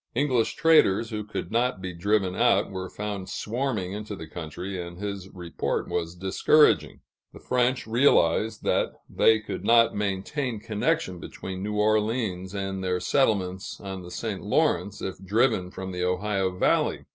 [0.15, 4.97] English traders, who could not be driven out, were found swarming into the country, and
[4.97, 7.01] his report was discouraging.
[7.33, 13.79] The French realized that they could not maintain connection between New Orleans and their settlements
[13.79, 14.41] on the St.
[14.41, 17.05] Lawrence, if driven from the Ohio valley.